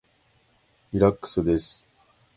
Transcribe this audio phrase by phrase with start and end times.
[0.93, 1.85] リラックスです。